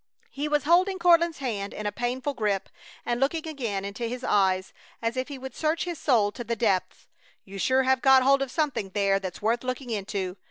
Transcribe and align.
He 0.31 0.47
was 0.47 0.63
holding 0.63 0.97
Courtland's 0.97 1.37
hand 1.37 1.75
in 1.75 1.85
a 1.85 1.91
painful 1.91 2.33
grip, 2.33 2.69
and 3.05 3.19
looking 3.19 3.47
again 3.47 3.85
into 3.85 4.05
his 4.07 4.23
eyes 4.23 4.73
as 4.99 5.15
if 5.15 5.27
he 5.27 5.37
would 5.37 5.53
search 5.55 5.83
his 5.83 5.99
soul 5.99 6.31
to 6.31 6.43
the 6.43 6.55
depths: 6.55 7.07
"You 7.45 7.59
sure 7.59 7.83
have 7.83 8.01
got 8.01 8.23
hold 8.23 8.41
of 8.41 8.49
something 8.49 8.89
there 8.95 9.19
that's 9.19 9.43
worth 9.43 9.63
looking 9.63 9.91
into! 9.91 10.37